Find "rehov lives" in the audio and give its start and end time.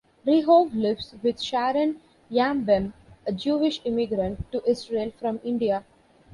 0.25-1.13